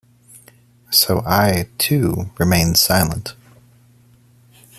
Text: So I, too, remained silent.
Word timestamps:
So 0.89 1.21
I, 1.27 1.69
too, 1.77 2.31
remained 2.39 2.77
silent. 2.79 3.35